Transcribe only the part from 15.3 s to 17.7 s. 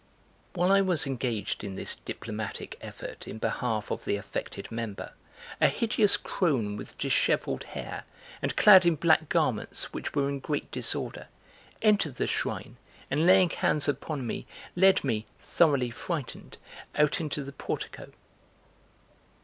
{thoroughly frightened,} out into the